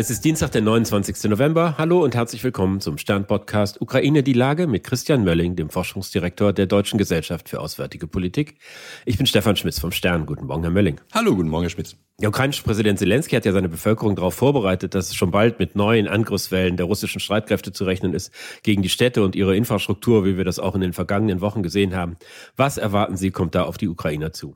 [0.00, 1.24] Es ist Dienstag, der 29.
[1.28, 1.74] November.
[1.76, 6.66] Hallo und herzlich willkommen zum Stern-Podcast Ukraine die Lage mit Christian Mölling, dem Forschungsdirektor der
[6.66, 8.58] Deutschen Gesellschaft für Auswärtige Politik.
[9.06, 10.24] Ich bin Stefan Schmitz vom Stern.
[10.24, 11.00] Guten Morgen, Herr Mölling.
[11.12, 11.96] Hallo, guten Morgen, Herr Schmitz.
[12.20, 15.74] Der ukrainische Präsident Zelensky hat ja seine Bevölkerung darauf vorbereitet, dass es schon bald mit
[15.74, 20.36] neuen Angriffswellen der russischen Streitkräfte zu rechnen ist gegen die Städte und ihre Infrastruktur, wie
[20.36, 22.16] wir das auch in den vergangenen Wochen gesehen haben.
[22.56, 24.54] Was erwarten Sie, kommt da auf die Ukrainer zu?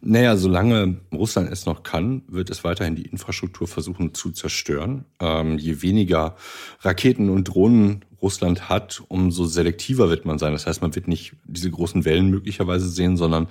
[0.00, 5.04] Naja, solange Russland es noch kann, wird es weiterhin die Infrastruktur versuchen zu zerstören.
[5.20, 6.36] Ähm, je weniger
[6.80, 10.52] Raketen und Drohnen Russland hat, umso selektiver wird man sein.
[10.52, 13.48] Das heißt, man wird nicht diese großen Wellen möglicherweise sehen, sondern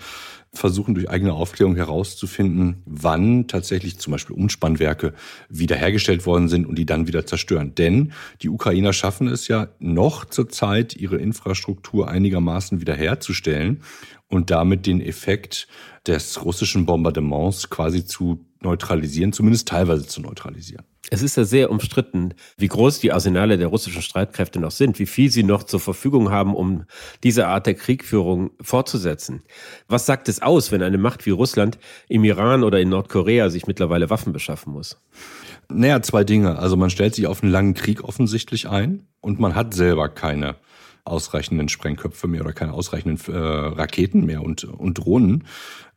[0.53, 5.13] versuchen durch eigene Aufklärung herauszufinden, wann tatsächlich zum Beispiel Umspannwerke
[5.49, 7.73] wiederhergestellt worden sind und die dann wieder zerstören.
[7.75, 13.81] Denn die Ukrainer schaffen es ja noch zurzeit, ihre Infrastruktur einigermaßen wiederherzustellen
[14.29, 15.67] und damit den Effekt
[16.05, 20.85] des russischen Bombardements quasi zu neutralisieren, zumindest teilweise zu neutralisieren.
[21.09, 25.05] Es ist ja sehr umstritten, wie groß die Arsenale der russischen Streitkräfte noch sind, wie
[25.05, 26.85] viel sie noch zur Verfügung haben, um
[27.23, 29.43] diese Art der Kriegführung fortzusetzen.
[29.87, 33.67] Was sagt es aus, wenn eine Macht wie Russland im Iran oder in Nordkorea sich
[33.67, 34.97] mittlerweile Waffen beschaffen muss?
[35.69, 36.57] Naja, zwei Dinge.
[36.57, 40.55] Also man stellt sich auf einen langen Krieg offensichtlich ein und man hat selber keine
[41.05, 45.45] ausreichenden Sprengköpfe mehr oder keine ausreichenden äh, Raketen mehr und, und Drohnen.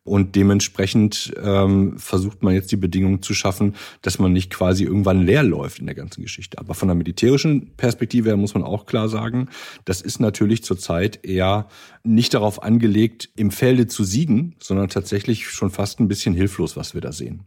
[0.06, 5.26] Und dementsprechend ähm, versucht man jetzt die Bedingungen zu schaffen, dass man nicht quasi irgendwann
[5.26, 6.58] leer läuft in der ganzen Geschichte.
[6.58, 9.48] Aber von der militärischen Perspektive her muss man auch klar sagen,
[9.84, 11.66] das ist natürlich zurzeit eher
[12.04, 16.94] nicht darauf angelegt, im Felde zu siegen, sondern tatsächlich schon fast ein bisschen hilflos, was
[16.94, 17.44] wir da sehen.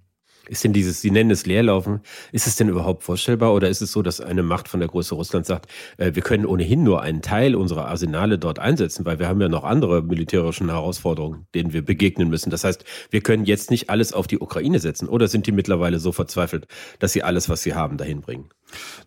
[0.47, 2.01] Ist denn dieses, Sie nennen es Leerlaufen,
[2.31, 5.13] ist es denn überhaupt vorstellbar oder ist es so, dass eine Macht von der Größe
[5.13, 9.27] Russland sagt, äh, wir können ohnehin nur einen Teil unserer Arsenale dort einsetzen, weil wir
[9.27, 12.49] haben ja noch andere militärische Herausforderungen, denen wir begegnen müssen.
[12.49, 15.99] Das heißt, wir können jetzt nicht alles auf die Ukraine setzen oder sind die mittlerweile
[15.99, 16.67] so verzweifelt,
[16.99, 18.49] dass sie alles, was sie haben, dahin bringen?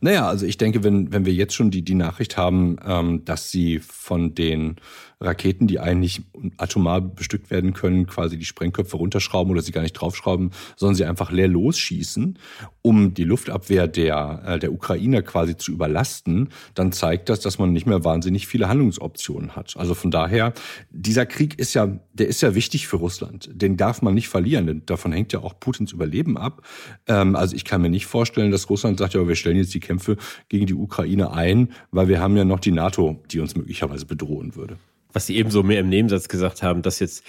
[0.00, 3.50] Naja, also ich denke, wenn, wenn wir jetzt schon die, die Nachricht haben, ähm, dass
[3.50, 4.76] sie von den
[5.22, 6.22] Raketen, die eigentlich
[6.56, 11.04] atomar bestückt werden können, quasi die Sprengköpfe runterschrauben oder sie gar nicht draufschrauben, sondern sie
[11.04, 12.38] einfach leer losschießen,
[12.82, 17.72] um die Luftabwehr der, äh, der Ukrainer quasi zu überlasten, dann zeigt das, dass man
[17.72, 19.76] nicht mehr wahnsinnig viele Handlungsoptionen hat.
[19.76, 20.52] Also von daher,
[20.90, 23.48] dieser Krieg ist ja, der ist ja wichtig für Russland.
[23.52, 26.62] Den darf man nicht verlieren, denn davon hängt ja auch Putins Überleben ab.
[27.06, 29.80] Ähm, also ich kann mir nicht vorstellen, dass Russland sagt, ja, wir stellen jetzt die
[29.80, 30.16] Kämpfe
[30.48, 34.56] gegen die Ukraine ein, weil wir haben ja noch die NATO, die uns möglicherweise bedrohen
[34.56, 34.76] würde
[35.12, 37.24] was Sie ebenso mehr im Nebensatz gesagt haben, dass jetzt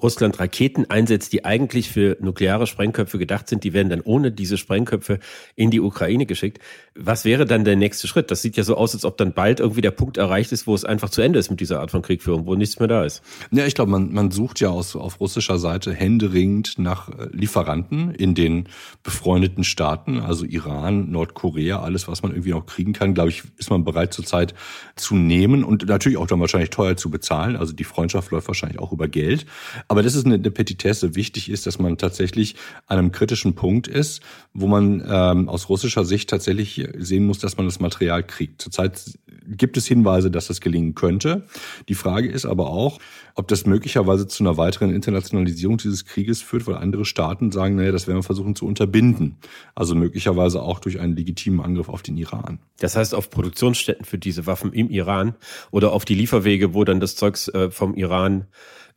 [0.00, 4.56] Russland Raketen einsetzt, die eigentlich für nukleare Sprengköpfe gedacht sind, die werden dann ohne diese
[4.56, 5.18] Sprengköpfe
[5.56, 6.60] in die Ukraine geschickt.
[6.94, 8.30] Was wäre dann der nächste Schritt?
[8.30, 10.74] Das sieht ja so aus, als ob dann bald irgendwie der Punkt erreicht ist, wo
[10.74, 13.22] es einfach zu Ende ist mit dieser Art von Kriegführung, wo nichts mehr da ist.
[13.50, 18.12] Ja, ich glaube, man, man sucht ja aus, auf russischer Seite händeringend nach äh, Lieferanten
[18.12, 18.68] in den
[19.02, 23.70] befreundeten Staaten, also Iran, Nordkorea, alles, was man irgendwie noch kriegen kann, glaube ich, ist
[23.70, 24.54] man bereit zurzeit
[24.96, 27.56] zu nehmen und natürlich auch dann wahrscheinlich teuer zu bezahlen bezahlen.
[27.56, 29.46] Also die Freundschaft läuft wahrscheinlich auch über Geld.
[29.86, 31.14] Aber das ist eine, eine Petitesse.
[31.14, 32.56] Wichtig ist, dass man tatsächlich
[32.86, 34.22] an einem kritischen Punkt ist,
[34.54, 38.62] wo man ähm, aus russischer Sicht tatsächlich sehen muss, dass man das Material kriegt.
[38.62, 41.46] Zurzeit gibt es Hinweise, dass das gelingen könnte.
[41.88, 42.98] Die Frage ist aber auch,
[43.34, 47.92] ob das möglicherweise zu einer weiteren Internationalisierung dieses Krieges führt, weil andere Staaten sagen, naja,
[47.92, 49.36] das werden wir versuchen zu unterbinden.
[49.74, 52.58] Also möglicherweise auch durch einen legitimen Angriff auf den Iran.
[52.80, 55.34] Das heißt, auf Produktionsstätten für diese Waffen im Iran
[55.70, 58.46] oder auf die Lieferwege, wo dann das Zeugs äh, vom Iran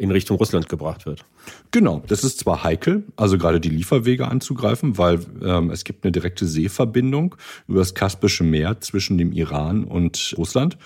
[0.01, 1.23] in Richtung Russland gebracht wird.
[1.69, 6.11] Genau, das ist zwar heikel, also gerade die Lieferwege anzugreifen, weil ähm, es gibt eine
[6.11, 7.35] direkte Seeverbindung
[7.67, 10.77] über das Kaspische Meer zwischen dem Iran und Russland.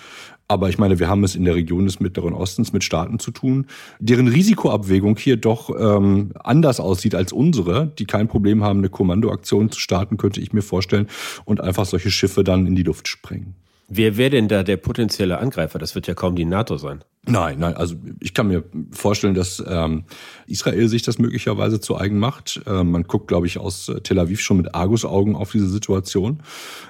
[0.48, 3.30] Aber ich meine, wir haben es in der Region des Mittleren Ostens mit Staaten zu
[3.30, 3.66] tun,
[3.98, 9.72] deren Risikoabwägung hier doch ähm, anders aussieht als unsere, die kein Problem haben, eine Kommandoaktion
[9.72, 11.08] zu starten, könnte ich mir vorstellen,
[11.46, 13.54] und einfach solche Schiffe dann in die Luft sprengen.
[13.88, 15.78] Wer wäre denn da der potenzielle Angreifer?
[15.78, 17.04] Das wird ja kaum die NATO sein.
[17.28, 20.04] Nein, nein, also ich kann mir vorstellen, dass ähm,
[20.46, 22.60] Israel sich das möglicherweise zu eigen macht.
[22.66, 26.40] Ähm, man guckt, glaube ich, aus Tel Aviv schon mit Argusaugen auf diese Situation.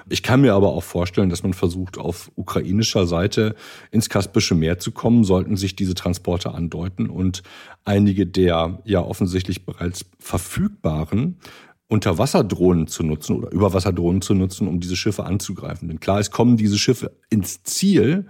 [0.09, 3.55] Ich kann mir aber auch vorstellen, dass man versucht, auf ukrainischer Seite
[3.89, 7.41] ins Kaspische Meer zu kommen, sollten sich diese Transporte andeuten und
[7.83, 11.37] einige der ja offensichtlich bereits verfügbaren
[11.87, 15.87] Unterwasserdrohnen zu nutzen oder Überwasserdrohnen zu nutzen, um diese Schiffe anzugreifen.
[15.87, 18.25] Denn klar ist, kommen diese Schiffe ins Ziel,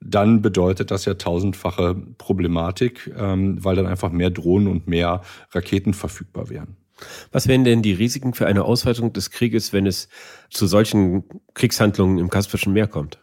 [0.00, 5.22] dann bedeutet das ja tausendfache Problematik, ähm, weil dann einfach mehr Drohnen und mehr
[5.52, 6.76] Raketen verfügbar wären.
[7.32, 10.08] Was wären denn die Risiken für eine Ausweitung des Krieges, wenn es
[10.50, 11.24] zu solchen
[11.54, 13.18] Kriegshandlungen im Kaspischen Meer kommt?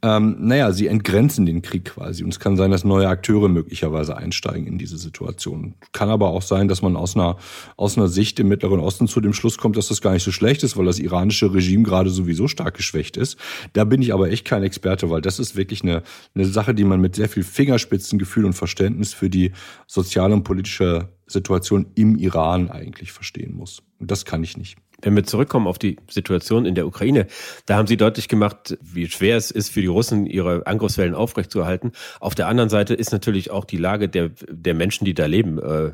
[0.00, 2.22] Ähm, naja, sie entgrenzen den Krieg quasi.
[2.22, 5.74] Und es kann sein, dass neue Akteure möglicherweise einsteigen in diese Situation.
[5.92, 7.36] Kann aber auch sein, dass man aus einer,
[7.76, 10.30] aus einer Sicht im Mittleren Osten zu dem Schluss kommt, dass das gar nicht so
[10.30, 13.38] schlecht ist, weil das iranische Regime gerade sowieso stark geschwächt ist.
[13.72, 16.04] Da bin ich aber echt kein Experte, weil das ist wirklich eine,
[16.34, 19.50] eine Sache, die man mit sehr viel Fingerspitzengefühl und Verständnis für die
[19.88, 23.82] soziale und politische Situation im Iran eigentlich verstehen muss.
[23.98, 24.76] Und das kann ich nicht.
[25.00, 27.28] Wenn wir zurückkommen auf die Situation in der Ukraine,
[27.66, 31.92] da haben Sie deutlich gemacht, wie schwer es ist für die Russen, ihre Angriffswellen aufrechtzuerhalten.
[32.18, 35.58] Auf der anderen Seite ist natürlich auch die Lage der, der Menschen, die da leben,
[35.58, 35.92] äh,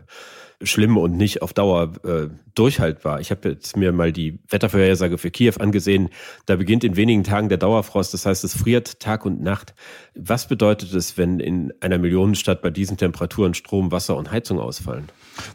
[0.63, 3.21] schlimm und nicht auf Dauer äh, durchhaltbar.
[3.21, 6.11] Ich habe jetzt mir mal die Wettervorhersage für Kiew angesehen.
[6.47, 8.15] Da beginnt in wenigen Tagen der Dauerfrost.
[8.15, 9.75] Das heißt, es friert Tag und Nacht.
[10.15, 15.09] Was bedeutet es, wenn in einer Millionenstadt bei diesen Temperaturen Strom, Wasser und Heizung ausfallen?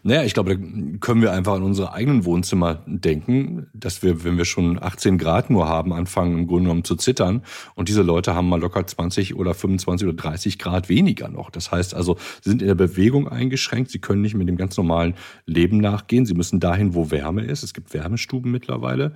[0.04, 0.62] Naja, ich glaube, da
[1.00, 5.50] können wir einfach an unsere eigenen Wohnzimmer denken, dass wir, wenn wir schon 18 Grad
[5.50, 7.44] nur haben, anfangen im Grunde genommen zu zittern.
[7.76, 11.50] Und diese Leute haben mal locker 20 oder 25 oder 30 Grad weniger noch.
[11.50, 13.92] Das heißt also, sie sind in der Bewegung eingeschränkt.
[13.92, 14.89] Sie können nicht mit dem ganz normalen
[15.46, 16.26] Leben nachgehen.
[16.26, 17.64] Sie müssen dahin, wo Wärme ist.
[17.64, 19.14] Es gibt Wärmestuben mittlerweile.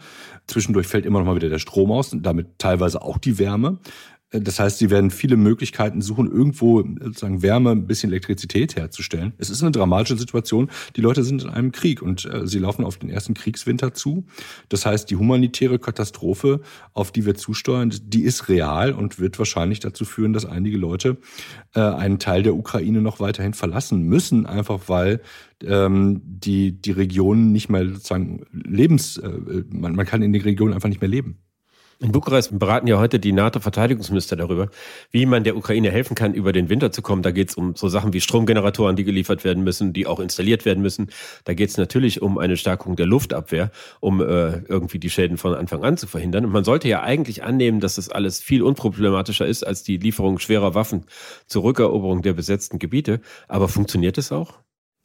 [0.48, 3.80] Zwischendurch fällt immer noch mal wieder der Strom aus und damit teilweise auch die Wärme.
[4.33, 9.33] Das heißt, sie werden viele Möglichkeiten suchen, irgendwo sozusagen Wärme, ein bisschen Elektrizität herzustellen.
[9.38, 10.69] Es ist eine dramatische Situation.
[10.95, 14.25] Die Leute sind in einem Krieg und äh, sie laufen auf den ersten Kriegswinter zu.
[14.69, 16.62] Das heißt, die humanitäre Katastrophe,
[16.94, 21.18] auf die wir zusteuern, die ist real und wird wahrscheinlich dazu führen, dass einige Leute
[21.75, 25.21] äh, einen Teil der Ukraine noch weiterhin verlassen müssen, einfach weil
[25.63, 30.74] ähm, die, die Regionen nicht mehr sozusagen lebens, äh, man, man kann in den Regionen
[30.74, 31.38] einfach nicht mehr leben.
[32.04, 34.68] In Bukarest beraten ja heute die NATO-Verteidigungsminister darüber,
[35.12, 37.24] wie man der Ukraine helfen kann, über den Winter zu kommen.
[37.24, 40.66] Da geht es um so Sachen wie Stromgeneratoren, die geliefert werden müssen, die auch installiert
[40.66, 41.12] werden müssen.
[41.46, 43.72] Da geht es natürlich um eine Stärkung der Luftabwehr,
[44.02, 46.44] um äh, irgendwie die Schäden von Anfang an zu verhindern.
[46.44, 50.40] Und man sollte ja eigentlich annehmen, dass das alles viel unproblematischer ist als die Lieferung
[50.40, 51.06] schwerer Waffen
[51.48, 53.22] zur Rückeroberung der besetzten Gebiete.
[53.48, 54.56] Aber funktioniert es auch?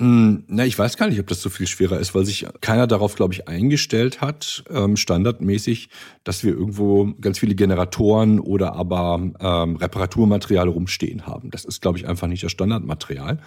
[0.00, 2.86] Hm, na, ich weiß gar nicht, ob das so viel schwerer ist, weil sich keiner
[2.86, 5.88] darauf, glaube ich, eingestellt hat, ähm, standardmäßig,
[6.22, 11.50] dass wir irgendwo ganz viele Generatoren oder aber ähm, Reparaturmaterial rumstehen haben.
[11.50, 13.40] Das ist, glaube ich, einfach nicht das Standardmaterial.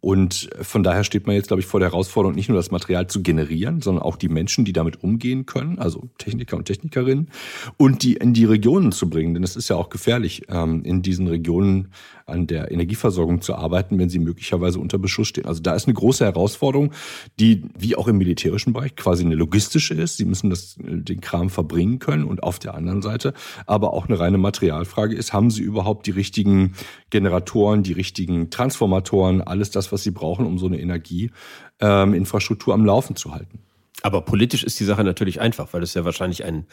[0.00, 3.06] Und von daher steht man jetzt, glaube ich, vor der Herausforderung, nicht nur das Material
[3.06, 7.28] zu generieren, sondern auch die Menschen, die damit umgehen können, also Techniker und Technikerinnen,
[7.76, 9.34] und die in die Regionen zu bringen.
[9.34, 11.88] Denn es ist ja auch gefährlich, ähm, in diesen Regionen
[12.30, 15.46] an der Energieversorgung zu arbeiten, wenn sie möglicherweise unter Beschuss stehen.
[15.46, 16.92] Also da ist eine große Herausforderung,
[17.38, 20.16] die wie auch im militärischen Bereich quasi eine logistische ist.
[20.16, 23.34] Sie müssen das, den Kram verbringen können und auf der anderen Seite
[23.66, 26.74] aber auch eine reine Materialfrage ist, haben sie überhaupt die richtigen
[27.10, 32.86] Generatoren, die richtigen Transformatoren, alles das, was sie brauchen, um so eine Energieinfrastruktur ähm, am
[32.86, 33.60] Laufen zu halten.
[34.02, 36.66] Aber politisch ist die Sache natürlich einfach, weil es ja wahrscheinlich einen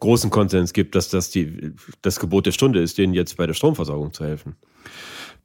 [0.00, 1.72] großen Konsens gibt, dass das die,
[2.02, 4.56] das Gebot der Stunde ist, denen jetzt bei der Stromversorgung zu helfen.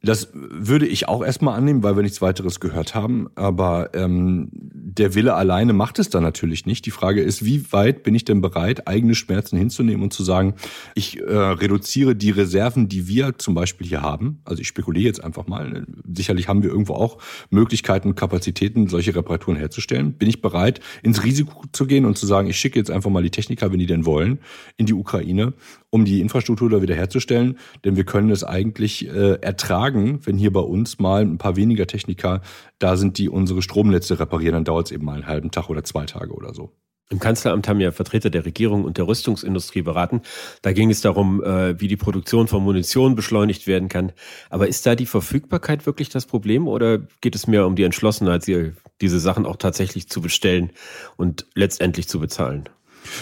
[0.02, 3.28] Das würde ich auch erstmal annehmen, weil wir nichts weiteres gehört haben.
[3.34, 4.50] Aber ähm,
[4.98, 6.84] der Wille alleine macht es dann natürlich nicht.
[6.86, 10.54] Die Frage ist, wie weit bin ich denn bereit, eigene Schmerzen hinzunehmen und zu sagen,
[10.94, 14.40] ich äh, reduziere die Reserven, die wir zum Beispiel hier haben.
[14.44, 15.86] Also ich spekuliere jetzt einfach mal.
[16.12, 17.18] Sicherlich haben wir irgendwo auch
[17.50, 20.14] Möglichkeiten Kapazitäten, solche Reparaturen herzustellen.
[20.14, 23.22] Bin ich bereit, ins Risiko zu gehen und zu sagen, ich schicke jetzt einfach mal
[23.22, 24.40] die Techniker, wenn die denn wollen,
[24.76, 25.54] in die Ukraine,
[25.90, 27.58] um die Infrastruktur da wieder herzustellen.
[27.84, 31.86] Denn wir können es eigentlich äh, ertragen, wenn hier bei uns mal ein paar weniger
[31.86, 32.40] Techniker
[32.80, 34.54] da sind, die unsere Stromnetze reparieren.
[34.54, 36.72] Dann dauert es eben mal einen halben Tag oder zwei Tage oder so.
[37.10, 40.22] Im Kanzleramt haben ja Vertreter der Regierung und der Rüstungsindustrie beraten.
[40.62, 44.12] Da ging es darum, äh, wie die Produktion von Munition beschleunigt werden kann.
[44.48, 48.46] Aber ist da die Verfügbarkeit wirklich das Problem oder geht es mehr um die Entschlossenheit,
[48.46, 50.70] diese Sachen auch tatsächlich zu bestellen
[51.16, 52.68] und letztendlich zu bezahlen?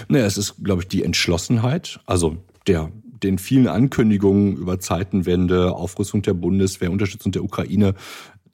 [0.09, 2.01] Naja, es ist, glaube ich, die Entschlossenheit.
[2.05, 2.37] Also
[2.67, 7.95] der den vielen Ankündigungen über Zeitenwende, Aufrüstung der Bundeswehr, Unterstützung der Ukraine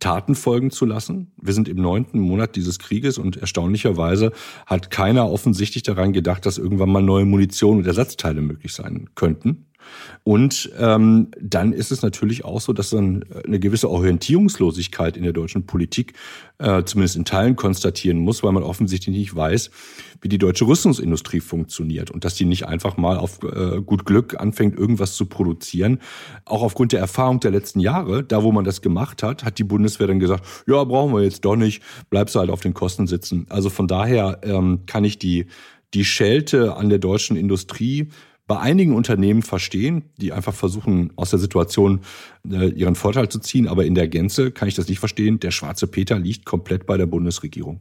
[0.05, 1.33] Taten folgen zu lassen.
[1.41, 4.33] Wir sind im neunten Monat dieses Krieges und erstaunlicherweise
[4.67, 9.65] hat keiner offensichtlich daran gedacht, dass irgendwann mal neue Munition und Ersatzteile möglich sein könnten.
[10.23, 15.23] Und ähm, dann ist es natürlich auch so, dass dann äh, eine gewisse Orientierungslosigkeit in
[15.23, 16.15] der deutschen Politik
[16.59, 19.71] äh, zumindest in Teilen konstatieren muss, weil man offensichtlich nicht weiß,
[20.21, 24.41] wie die deutsche Rüstungsindustrie funktioniert und dass die nicht einfach mal auf äh, gut Glück
[24.41, 25.99] anfängt, irgendwas zu produzieren.
[26.45, 29.65] Auch aufgrund der Erfahrung der letzten Jahre, da wo man das gemacht hat, hat die
[29.65, 33.07] Bundeswehr dann gesagt, ja, brauchen wir jetzt doch nicht, bleibst du halt auf den Kosten
[33.07, 33.47] sitzen.
[33.51, 35.47] Also von daher ähm, kann ich die,
[35.93, 38.09] die Schelte an der deutschen Industrie
[38.47, 42.01] bei einigen Unternehmen verstehen, die einfach versuchen, aus der Situation
[42.51, 43.69] äh, ihren Vorteil zu ziehen.
[43.69, 45.41] Aber in der Gänze kann ich das nicht verstehen.
[45.41, 47.81] Der schwarze Peter liegt komplett bei der Bundesregierung.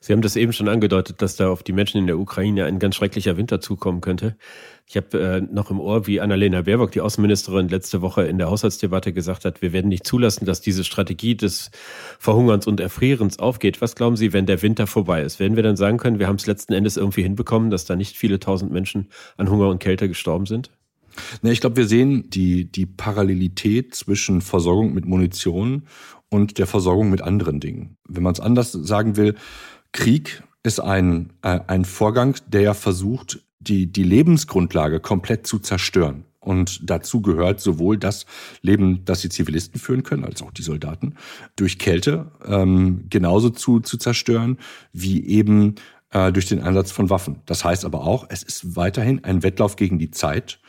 [0.00, 2.78] Sie haben das eben schon angedeutet, dass da auf die Menschen in der Ukraine ein
[2.78, 4.36] ganz schrecklicher Winter zukommen könnte.
[4.86, 8.50] Ich habe äh, noch im Ohr, wie Annalena Baerbock, die Außenministerin, letzte Woche in der
[8.50, 11.70] Haushaltsdebatte gesagt hat, wir werden nicht zulassen, dass diese Strategie des
[12.18, 13.80] Verhungerns und Erfrierens aufgeht.
[13.80, 15.40] Was glauben Sie, wenn der Winter vorbei ist?
[15.40, 18.16] Werden wir dann sagen können, wir haben es letzten Endes irgendwie hinbekommen, dass da nicht
[18.16, 20.70] viele tausend Menschen an Hunger und Kälte gestorben sind?
[21.42, 25.84] Ne, ich glaube, wir sehen die, die Parallelität zwischen Versorgung mit Munition
[26.28, 27.96] und der Versorgung mit anderen Dingen.
[28.08, 29.34] Wenn man es anders sagen will,
[29.92, 36.24] Krieg ist ein, äh, ein Vorgang, der ja versucht, die, die Lebensgrundlage komplett zu zerstören.
[36.40, 38.26] Und dazu gehört sowohl das
[38.60, 41.14] Leben, das die Zivilisten führen können, als auch die Soldaten,
[41.56, 44.58] durch Kälte ähm, genauso zu, zu zerstören,
[44.92, 45.76] wie eben
[46.14, 47.40] äh, durch den Einsatz von Waffen.
[47.44, 50.60] Das heißt aber auch, es ist weiterhin ein Wettlauf gegen die Zeit.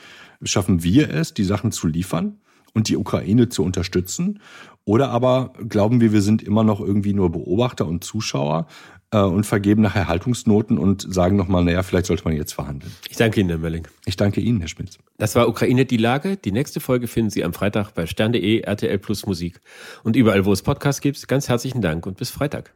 [0.44, 2.40] Schaffen wir es, die Sachen zu liefern
[2.74, 4.40] und die Ukraine zu unterstützen?
[4.84, 8.68] Oder aber glauben wir, wir sind immer noch irgendwie nur Beobachter und Zuschauer
[9.12, 12.92] äh, und vergeben nachher Haltungsnoten und sagen nochmal, naja, vielleicht sollte man jetzt verhandeln.
[13.10, 13.88] Ich danke Ihnen, Herr Melling.
[14.06, 14.98] Ich danke Ihnen, Herr Schmitz.
[15.18, 16.38] Das war Ukraine die Lage.
[16.38, 19.60] Die nächste Folge finden Sie am Freitag bei stern.de, RTL Plus Musik
[20.04, 21.28] und überall, wo es Podcasts gibt.
[21.28, 22.74] Ganz herzlichen Dank und bis Freitag.